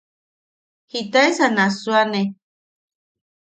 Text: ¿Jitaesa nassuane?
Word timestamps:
¿Jitaesa 0.91 1.47
nassuane? 1.55 2.21